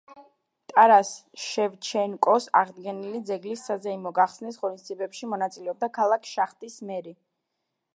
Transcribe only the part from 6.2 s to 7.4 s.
შახტის მერი.